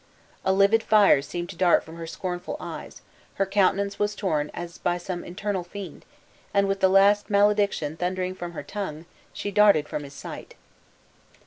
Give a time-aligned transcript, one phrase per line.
[0.43, 3.03] A livid fire seemed to dart from her scornful eyes,
[3.35, 6.05] her countenance was torn as by some internal fiend,
[6.55, 10.55] and, with the last malediction thundering from her tongue, she darted from his sight.